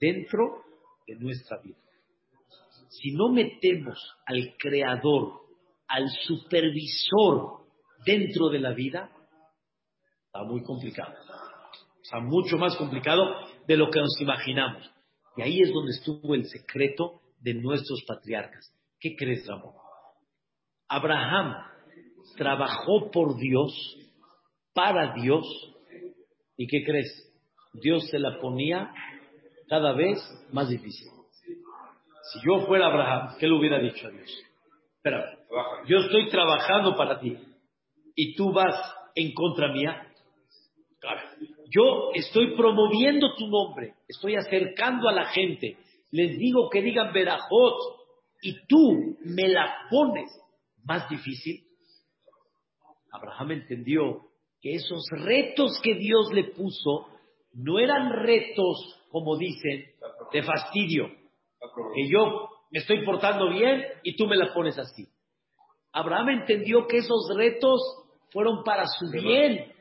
[0.00, 0.62] dentro
[1.06, 1.76] de nuestra vida.
[2.88, 5.42] Si no metemos al creador,
[5.88, 7.66] al supervisor
[8.04, 9.10] dentro de la vida,
[10.26, 11.14] está muy complicado.
[12.02, 13.22] Está mucho más complicado
[13.66, 14.95] de lo que nos imaginamos.
[15.36, 18.72] Y ahí es donde estuvo el secreto de nuestros patriarcas.
[18.98, 19.74] ¿Qué crees, Ramón?
[20.88, 21.54] Abraham
[22.36, 23.72] trabajó por Dios,
[24.72, 25.44] para Dios,
[26.56, 27.22] ¿y qué crees?
[27.74, 28.92] Dios se la ponía
[29.68, 30.18] cada vez
[30.52, 31.08] más difícil.
[32.32, 34.30] Si yo fuera Abraham, ¿qué le hubiera dicho a Dios?
[34.96, 35.38] Espera,
[35.86, 37.36] yo estoy trabajando para ti
[38.14, 38.74] y tú vas
[39.14, 40.05] en contra mía.
[41.70, 45.76] Yo estoy promoviendo tu nombre, estoy acercando a la gente,
[46.10, 47.96] les digo que digan Berajot
[48.42, 50.30] y tú me la pones.
[50.84, 51.64] Más difícil.
[53.12, 54.20] Abraham entendió
[54.60, 57.08] que esos retos que Dios le puso
[57.54, 59.86] no eran retos, como dicen,
[60.32, 61.08] de fastidio,
[61.94, 65.08] que yo me estoy portando bien y tú me la pones así.
[65.92, 67.80] Abraham entendió que esos retos
[68.30, 69.72] fueron para su bien,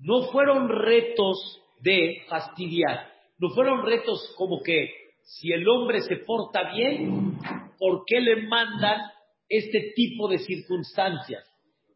[0.00, 4.90] no fueron retos de fastidiar, no fueron retos como que
[5.22, 7.38] si el hombre se porta bien,
[7.78, 9.00] ¿por qué le mandan
[9.48, 11.46] este tipo de circunstancias?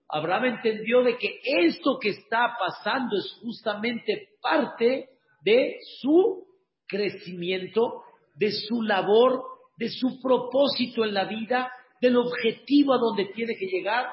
[0.09, 5.09] Abraham entendió de que esto que está pasando es justamente parte
[5.43, 6.45] de su
[6.87, 8.03] crecimiento,
[8.37, 9.43] de su labor,
[9.77, 14.07] de su propósito en la vida, del objetivo a donde tiene que llegar.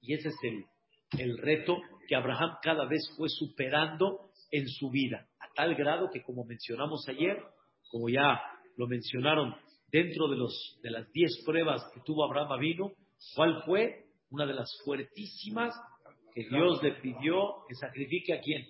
[0.00, 0.64] Y ese es el,
[1.18, 6.22] el reto que Abraham cada vez fue superando en su vida, a tal grado que,
[6.22, 7.42] como mencionamos ayer,
[7.90, 8.40] como ya
[8.76, 9.54] lo mencionaron
[9.90, 12.92] dentro de, los, de las diez pruebas que tuvo Abraham vino,
[13.34, 14.06] ¿cuál fue?
[14.30, 15.74] Una de las fuertísimas
[16.34, 18.62] que Dios le pidió que sacrifique a quién?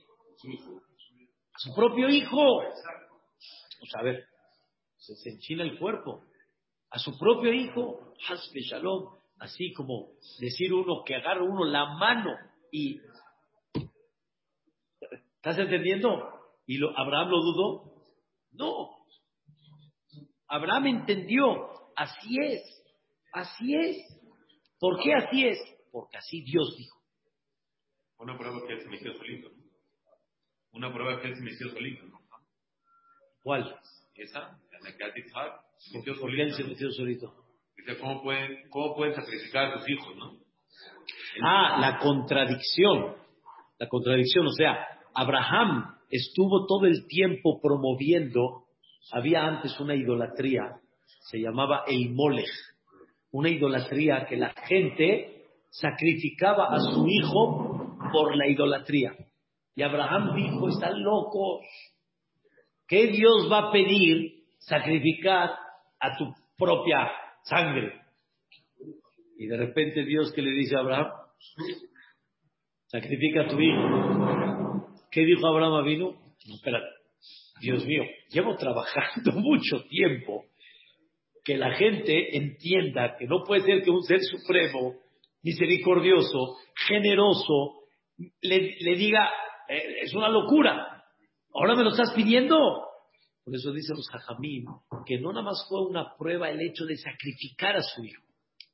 [1.52, 2.62] A su propio hijo.
[3.78, 4.24] Pues a ver,
[4.96, 6.24] se, enchina el cuerpo.
[6.90, 12.30] A su propio hijo, Hasbe Shalom, así como decir uno que agarra uno la mano
[12.70, 13.00] y
[15.44, 16.38] ¿Estás entendiendo?
[16.66, 17.92] ¿Y lo, Abraham lo dudó?
[18.52, 18.90] No.
[20.46, 22.62] Abraham entendió, así es,
[23.32, 23.96] así es.
[24.78, 25.58] ¿Por qué así es?
[25.90, 26.96] Porque así Dios dijo.
[28.18, 29.48] Una prueba que él se metió solito.
[30.74, 32.04] Una prueba que él se metió solito.
[33.42, 33.80] ¿Cuál?
[34.14, 36.72] Esa, la que Isaac, se metió ¿Por qué él se solito.
[36.72, 37.34] metió solito?
[37.76, 40.38] Dice, ¿cómo pueden, ¿cómo pueden sacrificar a sus hijos, no?
[41.44, 43.16] Ah, la contradicción.
[43.78, 48.64] La contradicción, o sea, Abraham estuvo todo el tiempo promoviendo,
[49.10, 50.80] había antes una idolatría,
[51.20, 52.14] se llamaba el
[53.30, 59.14] una idolatría que la gente sacrificaba a su hijo por la idolatría.
[59.74, 61.62] Y Abraham dijo, están locos,
[62.86, 65.50] ¿qué Dios va a pedir sacrificar
[65.98, 66.26] a tu
[66.58, 67.10] propia
[67.44, 68.02] sangre?
[69.38, 71.08] Y de repente Dios que le dice a Abraham,
[72.86, 74.51] sacrifica a tu hijo.
[75.12, 76.12] ¿Qué dijo Abraham vino?
[76.46, 76.86] No, espérate,
[77.60, 80.46] Dios mío, llevo trabajando mucho tiempo
[81.44, 84.94] que la gente entienda que no puede ser que un ser supremo,
[85.42, 86.56] misericordioso,
[86.88, 87.82] generoso,
[88.40, 89.30] le, le diga,
[89.68, 91.04] eh, es una locura,
[91.52, 92.56] ahora me lo estás pidiendo.
[93.44, 94.64] Por eso dicen los jajamín
[95.04, 98.22] que no nada más fue una prueba el hecho de sacrificar a su hijo,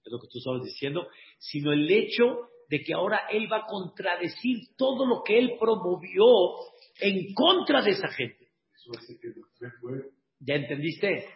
[0.05, 3.67] es lo que tú estabas diciendo, sino el hecho de que ahora él va a
[3.67, 6.25] contradecir todo lo que él promovió
[7.01, 8.49] en contra de esa gente.
[10.41, 11.27] ¿Ya entendiste?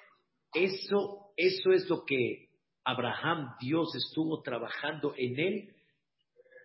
[0.55, 2.49] Eso, eso es lo que
[2.85, 5.75] Abraham, Dios estuvo trabajando en él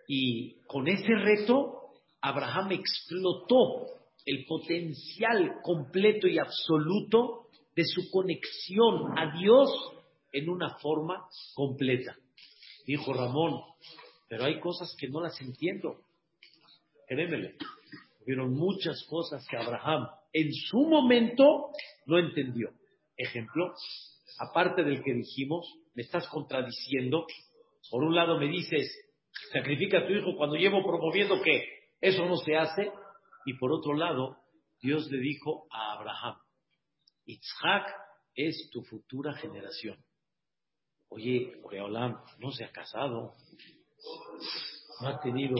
[0.08, 1.78] y con ese reto
[2.22, 3.88] Abraham explotó
[4.26, 9.70] el potencial completo y absoluto de su conexión a Dios
[10.34, 12.16] en una forma completa.
[12.86, 13.62] Dijo Ramón,
[14.28, 16.02] pero hay cosas que no las entiendo.
[17.08, 17.50] Créemelo,
[18.22, 21.70] hubieron muchas cosas que Abraham en su momento
[22.06, 22.72] no entendió.
[23.16, 23.74] Ejemplo,
[24.40, 27.26] aparte del que dijimos, me estás contradiciendo.
[27.90, 28.92] Por un lado me dices,
[29.52, 31.64] sacrifica a tu hijo cuando llevo promoviendo que
[32.02, 32.92] eso no se hace.
[33.46, 34.38] Y por otro lado,
[34.82, 36.38] Dios le dijo a Abraham,
[37.26, 37.88] Isaac
[38.36, 39.98] es tu futura generación.
[41.10, 43.34] Oye, Oreolam no se ha casado,
[45.02, 45.56] no ha tenido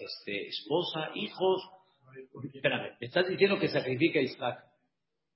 [0.00, 1.62] este, esposa, hijos.
[2.52, 4.64] Espérame, me estás diciendo que sacrifica a Isaac.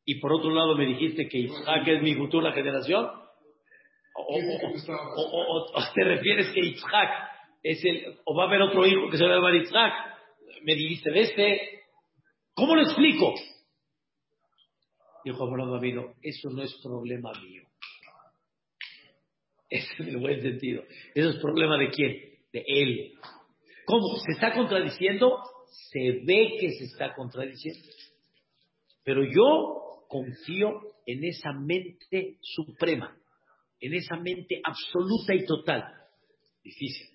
[0.05, 3.05] Y por otro lado me dijiste que Isaac es mi futura generación.
[4.15, 4.41] O, o-
[5.17, 7.11] o- o- te refieres que Isaac
[7.63, 9.93] es el, o va a haber otro hijo que se va a llamar Isaac.
[10.63, 11.83] Me dijiste de este.
[12.55, 13.35] ¿Cómo lo explico?
[15.25, 17.68] Dijo Abraham eso no es problema mío.
[19.69, 20.83] Es en el buen sentido.
[21.15, 22.17] Eso es problema de quién?
[22.53, 23.13] De él.
[23.85, 24.17] ¿Cómo?
[24.17, 25.43] ¿Se está contradiciendo?
[25.91, 27.89] Se ve que se está contradiciendo.
[29.05, 33.17] Pero yo confío en esa mente suprema,
[33.81, 35.85] en esa mente absoluta y total.
[36.63, 37.09] Difícil.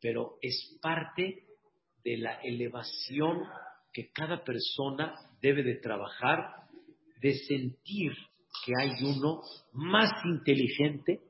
[0.00, 1.44] Pero es parte
[2.04, 3.42] de la elevación
[3.92, 6.68] que cada persona debe de trabajar,
[7.20, 8.12] de sentir
[8.64, 9.40] que hay uno
[9.72, 11.20] más inteligente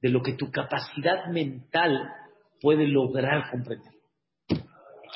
[0.00, 2.10] de lo que tu capacidad mental
[2.60, 3.92] puede lograr comprender.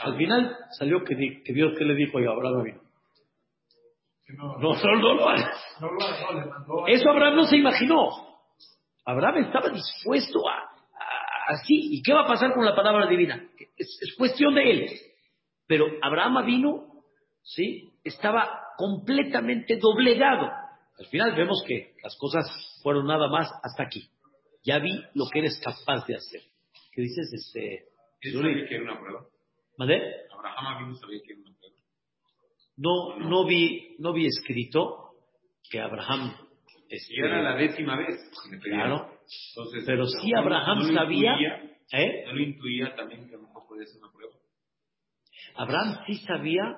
[0.03, 2.81] Al final salió que, di- que Dios que le dijo a Abraham vino.
[4.39, 5.57] No, No, no, lo hagas.
[6.89, 8.09] Eso Abraham no se imaginó.
[9.05, 11.75] Abraham estaba dispuesto a, a- así.
[11.97, 13.45] ¿Y qué va a pasar con la palabra divina?
[13.77, 14.87] Es, es cuestión de él.
[15.67, 16.85] Pero Abraham vino,
[17.43, 17.93] ¿sí?
[18.05, 20.51] Estaba completamente doblegado.
[20.99, 22.47] Al final vemos que las cosas
[22.83, 24.09] fueron nada más hasta aquí.
[24.65, 26.43] Ya vi lo que eres capaz de hacer.
[26.93, 27.87] ¿Qué dices, este?
[28.21, 29.27] ¿Él sabía que era una prueba?
[29.79, 30.01] ¿Mandé?
[30.37, 31.77] Abraham Avinu sabía que era una prueba.
[32.77, 35.15] No, no vi, no vi escrito
[35.71, 36.35] que Abraham.
[36.89, 38.19] este, Y era la décima vez
[38.51, 38.59] que.
[38.59, 39.11] Claro.
[39.51, 42.25] Entonces, Pero no- sí no- Abraham no sabía, intuía- ¿eh?
[42.27, 44.35] No lo intuía también que a lo mejor podía ser una prueba.
[45.55, 46.77] Abraham sí sabía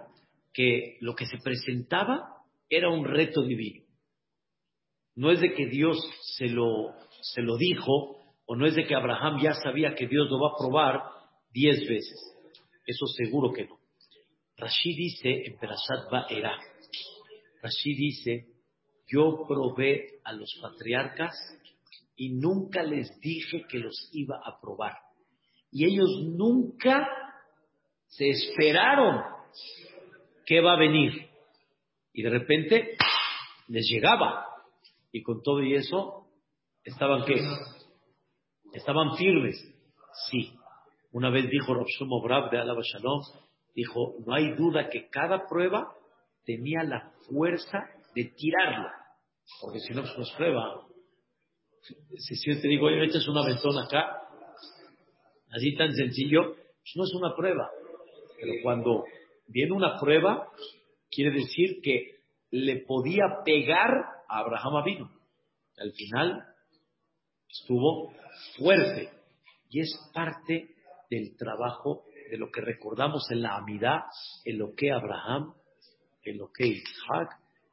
[0.52, 2.28] que lo que se presentaba
[2.68, 3.84] era un reto divino.
[5.16, 5.96] No es de que Dios
[6.36, 6.92] se lo,
[7.24, 10.50] se lo dijo, o no es de que Abraham ya sabía que Dios lo va
[10.50, 11.02] a probar
[11.50, 12.20] diez veces.
[12.86, 13.78] Eso seguro que no.
[14.58, 16.58] Rashi dice en Perashat Ba'era,
[17.62, 18.46] Rashi dice,
[19.06, 21.34] yo probé a los patriarcas
[22.14, 24.92] y nunca les dije que los iba a probar.
[25.72, 27.08] Y ellos nunca
[28.06, 29.22] se esperaron
[30.44, 31.26] que va a venir.
[32.12, 32.96] Y de repente
[33.68, 34.46] les llegaba.
[35.10, 36.23] Y con todo y eso,
[36.84, 37.34] ¿estaban qué?
[38.72, 39.56] Estaban firmes.
[40.30, 40.52] Sí.
[41.12, 43.20] Una vez dijo Rabshumo Brab de Alaba Shalom,
[43.74, 45.92] dijo, no hay duda que cada prueba
[46.44, 47.78] tenía la fuerza
[48.14, 48.88] de tirarlo.
[49.60, 50.86] Porque si no, pues no es prueba.
[52.16, 54.22] Si, si yo te digo, oye, me echas una ventona acá,
[55.52, 57.70] así tan sencillo, pues no es una prueba.
[58.40, 59.04] Pero cuando
[59.46, 60.48] viene una prueba,
[61.10, 62.14] quiere decir que
[62.50, 63.90] le podía pegar
[64.28, 65.10] a Abraham vino.
[65.76, 66.53] Al final
[67.60, 68.12] estuvo
[68.58, 69.10] fuerte.
[69.70, 70.74] Y es parte
[71.10, 74.00] del trabajo de lo que recordamos en la amidad,
[74.44, 75.54] en lo que Abraham,
[76.22, 77.30] en lo que Isaac,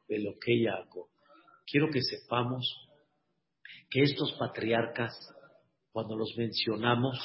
[0.07, 1.07] en lo que Jacob.
[1.65, 2.89] Quiero que sepamos
[3.89, 5.13] que estos patriarcas,
[5.91, 7.17] cuando los mencionamos,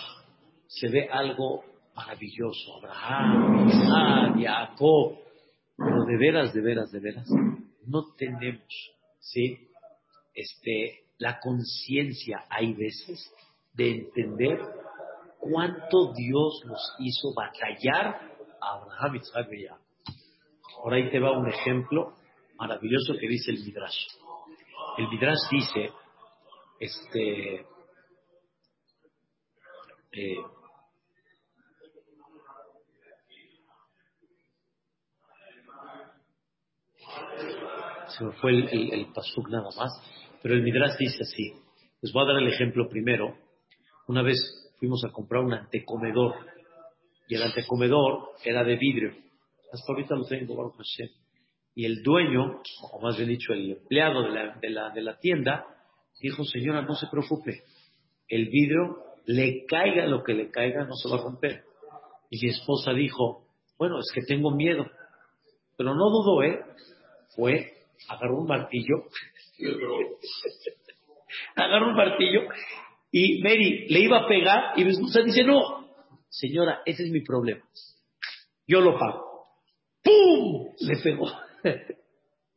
[0.67, 2.77] se ve algo maravilloso.
[2.79, 5.19] Abraham, Isaac, Jacob.
[5.77, 7.29] Pero de veras, de veras, de veras,
[7.87, 8.67] no tenemos,
[9.19, 9.69] ¿sí?
[10.33, 13.33] Este, la conciencia, hay veces,
[13.73, 14.59] de entender
[15.39, 18.21] cuánto Dios nos hizo batallar
[18.61, 19.87] a Abraham, Isaac y Jacob.
[20.83, 22.15] Por ahí te va un ejemplo
[22.59, 24.07] maravilloso que dice el Midrash.
[24.99, 25.91] El Midrash dice,
[26.81, 27.67] este,
[30.13, 30.37] eh,
[38.09, 39.93] se me fue el, el, el pasuk nada más,
[40.43, 41.53] pero el Midrash dice así.
[42.03, 43.37] Les voy a dar el ejemplo primero.
[44.09, 44.39] Una vez
[44.79, 46.35] fuimos a comprar un antecomedor
[47.29, 49.13] y el antecomedor era de vidrio.
[49.73, 51.09] Hasta ahorita lo tengo, Hashem.
[51.75, 52.63] Y el dueño,
[52.93, 55.67] o más bien dicho, el empleado de la tienda,
[56.21, 57.63] dijo, señora, no se preocupe,
[58.29, 61.65] el vidrio, le caiga lo que le caiga, no se va a romper.
[62.31, 63.47] Y mi esposa dijo,
[63.79, 64.87] bueno, es que tengo miedo.
[65.77, 66.61] Pero no dudó, ¿eh?
[67.35, 67.75] Fue,
[68.09, 69.05] agarró un martillo,
[71.55, 72.43] agarró un martillo,
[73.11, 75.89] y Mary le iba a pegar, y mi esposa dice, no,
[76.29, 77.65] señora, ese es mi problema.
[78.67, 79.47] Yo lo pago.
[80.03, 80.75] ¡Pum!
[80.81, 81.27] Le pegó.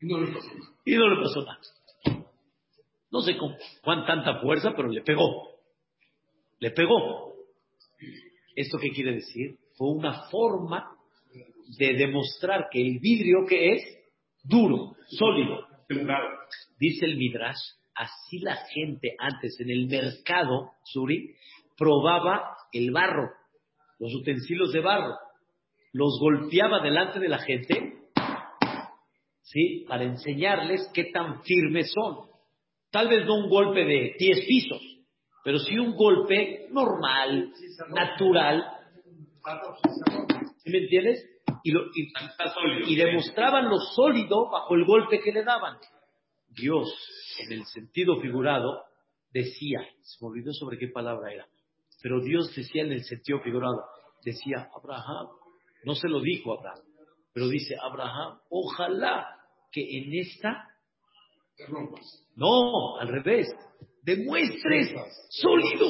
[0.01, 0.71] No le pasó nada.
[0.85, 1.59] Y no le pasó nada.
[3.11, 5.49] No sé con cuán tanta fuerza, pero le pegó.
[6.59, 7.33] Le pegó.
[8.55, 9.57] ¿Esto qué quiere decir?
[9.77, 10.95] Fue una forma
[11.77, 13.98] de demostrar que el vidrio que es
[14.49, 15.67] duro, sólido.
[16.79, 17.59] Dice el Midrash,
[17.95, 21.35] así la gente antes en el mercado, Suri,
[21.77, 23.29] probaba el barro,
[23.99, 25.15] los utensilios de barro,
[25.93, 27.93] los golpeaba delante de la gente,
[29.41, 29.85] ¿sí?
[29.87, 32.29] Para enseñarles qué tan firmes son.
[32.91, 34.81] Tal vez no un golpe de 10 pisos,
[35.43, 37.51] pero sí un golpe normal,
[37.89, 38.63] natural.
[40.57, 41.25] ¿Sí me entiendes?
[41.63, 42.11] Y, lo- y-
[42.87, 45.77] y demostraban lo sólido bajo el golpe que le daban.
[46.49, 46.89] Dios,
[47.39, 48.83] en el sentido figurado,
[49.31, 51.47] decía, se me olvidó sobre qué palabra era,
[52.01, 53.83] pero Dios decía en el sentido figurado,
[54.23, 55.27] decía, Abraham,
[55.83, 56.83] no se lo dijo Abraham,
[57.33, 59.27] pero dice, Abraham, ojalá
[59.71, 60.65] que en esta
[62.35, 63.47] no, al revés.
[64.03, 64.93] Demuestres
[65.29, 65.87] sólido.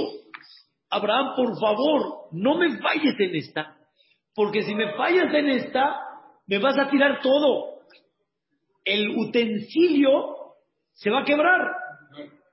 [0.89, 3.77] Abraham, por favor, no me falles en esta.
[4.39, 5.99] Porque si me fallas en esta,
[6.47, 7.81] me vas a tirar todo.
[8.85, 10.53] El utensilio
[10.93, 11.59] se va a quebrar.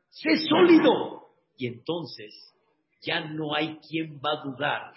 [0.09, 1.28] Sé sólido.
[1.57, 2.34] Y entonces
[3.03, 4.93] ya no hay quien va a dudar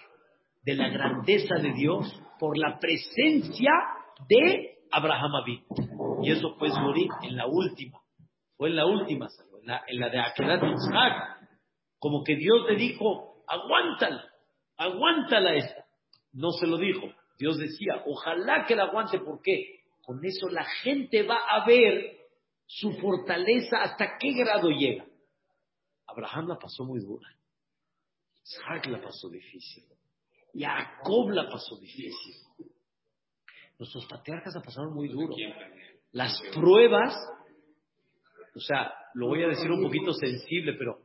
[0.64, 3.70] de la grandeza de Dios por la presencia
[4.28, 5.60] de Abraham Abid.
[6.24, 8.00] Y eso puedes morir en la última.
[8.56, 9.28] Fue en la última,
[9.60, 11.46] en la, en la de Akedat Isaac.
[12.00, 14.24] Como que Dios le dijo, aguántala,
[14.76, 15.79] aguántala esta.
[16.32, 17.06] No se lo dijo.
[17.38, 19.18] Dios decía, ojalá que la aguante.
[19.18, 19.80] ¿Por qué?
[20.02, 22.18] Con eso la gente va a ver
[22.66, 25.04] su fortaleza hasta qué grado llega.
[26.06, 27.28] Abraham la pasó muy dura.
[28.44, 29.84] Isaac la pasó difícil.
[30.54, 32.34] Jacob la pasó difícil.
[33.78, 35.34] Nuestros patriarcas la pasaron muy duro.
[36.12, 37.14] Las pruebas,
[38.54, 40.98] o sea, lo voy a decir un poquito sensible, pero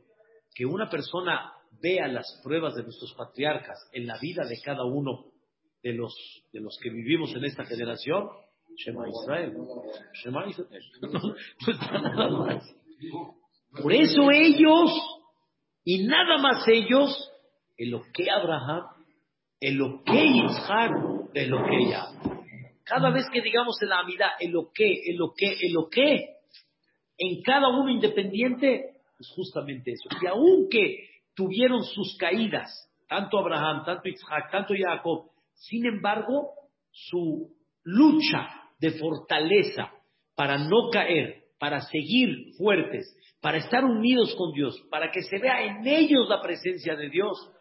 [0.53, 5.25] que una persona vea las pruebas de nuestros patriarcas en la vida de cada uno
[5.83, 6.13] de los,
[6.51, 8.27] de los que vivimos en esta generación,
[8.75, 9.53] Shema Israel.
[10.13, 10.83] Shema Israel.
[11.01, 12.75] No, nada más.
[13.81, 14.91] Por eso ellos,
[15.83, 17.31] y nada más ellos,
[17.77, 18.83] en lo que Abraham,
[19.59, 20.91] en lo que Isaac,
[21.33, 22.43] en lo que Jacob.
[22.83, 25.89] Cada vez que digamos en la amidad, en lo que, en lo que, en lo
[25.89, 26.35] que,
[27.17, 30.09] en cada uno independiente, es justamente eso.
[30.21, 32.69] Y aunque tuvieron sus caídas,
[33.07, 36.51] tanto Abraham, tanto Isaac, tanto Jacob, sin embargo,
[36.91, 38.47] su lucha
[38.79, 39.91] de fortaleza
[40.35, 45.63] para no caer, para seguir fuertes, para estar unidos con Dios, para que se vea
[45.63, 47.51] en ellos la presencia de Dios,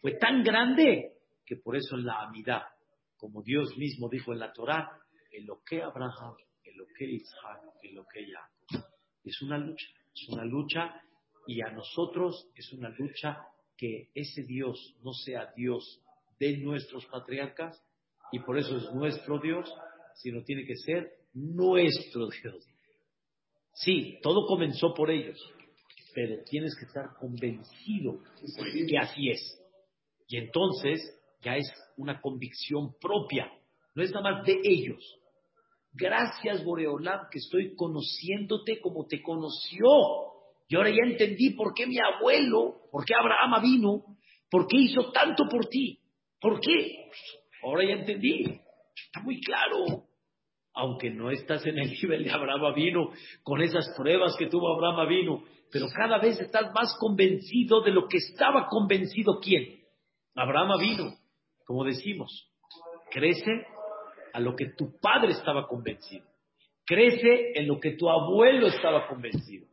[0.00, 1.12] fue tan grande
[1.46, 2.62] que por eso en la amidad,
[3.16, 4.90] como Dios mismo dijo en la Torá,
[5.32, 8.84] en lo que Abraham, en lo que Isaac, en lo que Jacob.
[9.24, 11.00] Es una lucha, es una lucha
[11.46, 13.38] y a nosotros es una lucha
[13.76, 16.00] que ese Dios no sea Dios
[16.38, 17.82] de nuestros patriarcas
[18.32, 19.72] y por eso es nuestro Dios,
[20.14, 22.66] sino tiene que ser nuestro Dios.
[23.74, 25.38] Sí, todo comenzó por ellos,
[26.14, 28.20] pero tienes que estar convencido
[28.88, 29.60] que así es.
[30.28, 31.00] Y entonces
[31.42, 31.66] ya es
[31.96, 33.50] una convicción propia,
[33.94, 35.02] no es nada más de ellos.
[35.92, 40.33] Gracias, Boreolam, que estoy conociéndote como te conoció.
[40.68, 44.04] Y ahora ya entendí por qué mi abuelo, por qué Abraham vino,
[44.50, 45.98] por qué hizo tanto por ti.
[46.40, 47.10] ¿Por qué?
[47.62, 48.60] Ahora ya entendí.
[48.94, 50.04] Está muy claro.
[50.74, 53.10] Aunque no estás en el nivel de Abraham vino,
[53.42, 58.06] con esas pruebas que tuvo Abraham vino, pero cada vez estás más convencido de lo
[58.08, 59.80] que estaba convencido quién.
[60.34, 61.12] Abraham vino,
[61.64, 62.50] como decimos,
[63.10, 63.66] crece
[64.32, 66.26] a lo que tu padre estaba convencido.
[66.84, 69.66] Crece en lo que tu abuelo estaba convencido.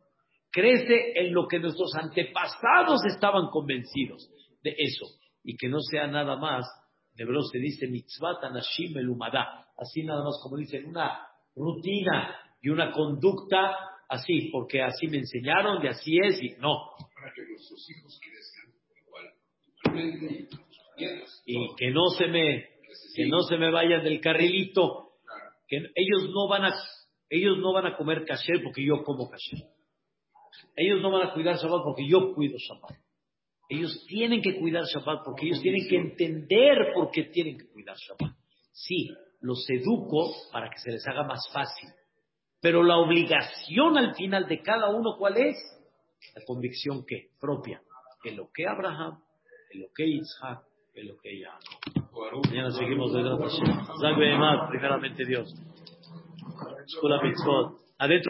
[0.51, 4.29] Crece en lo que nuestros antepasados estaban convencidos
[4.61, 5.05] de eso.
[5.43, 6.65] Y que no sea nada más,
[7.15, 9.65] de verdad se dice mitzvah anashim elumada.
[9.77, 13.75] Así nada más como dicen, una rutina y una conducta
[14.09, 16.91] así, porque así me enseñaron y así es y no.
[17.15, 18.73] Para que nuestros hijos crezcan
[19.07, 20.47] igual,
[21.45, 22.69] y que no se me
[23.15, 25.13] que no se me vayan del carrilito,
[25.67, 26.73] que ellos no van a
[27.29, 29.70] ellos no van a comer kasher porque yo como kasher.
[30.75, 32.97] Ellos no van a cuidar Shabbat porque yo cuido Shabbat.
[33.69, 37.95] Ellos tienen que cuidar Shabbat porque ellos tienen que entender por qué tienen que cuidar
[37.97, 38.35] Shabbat.
[38.71, 39.09] Sí,
[39.41, 41.89] los educo para que se les haga más fácil.
[42.61, 45.57] Pero la obligación al final de cada uno, ¿cuál es?
[46.35, 47.81] La convicción que propia.
[48.23, 49.19] En lo que Abraham,
[49.71, 50.61] en lo que Isaac,
[50.93, 52.41] en lo que Jacob.
[52.47, 55.53] Mañana seguimos de la primeramente Dios.
[56.85, 57.79] Escuela Mitzvot.
[57.97, 58.29] Adentro.